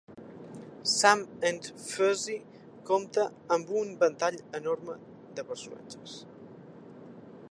[0.97, 1.19] "Sam
[1.49, 2.37] and Fuzzy"
[2.89, 4.95] compta amb un ventall enorme
[5.41, 6.19] de personatges.